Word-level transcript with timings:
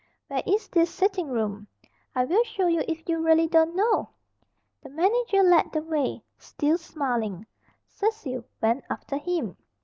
"Where 0.29 0.41
is 0.47 0.67
this 0.69 0.89
sitting 0.89 1.27
room?" 1.27 1.67
"I 2.15 2.25
will 2.25 2.43
show 2.43 2.65
you 2.65 2.83
if 2.87 3.07
you 3.07 3.19
really 3.21 3.45
don't 3.47 3.75
know." 3.75 4.09
The 4.81 4.89
manager 4.89 5.43
led 5.43 5.71
the 5.71 5.83
way 5.83 6.23
still 6.39 6.79
smiling. 6.79 7.45
Cecil 7.85 8.43
went 8.63 8.83
after 8.89 9.17
him. 9.19 9.57